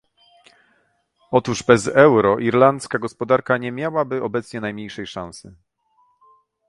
[1.31, 5.55] Otóż bez euro irlandzka gospodarka nie miałaby obecnie najmniejszej szansy